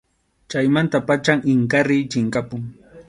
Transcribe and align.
Chaymanta 0.51 0.99
pacham 1.07 1.39
Inkariy 1.53 2.03
chinkapun. 2.11 2.63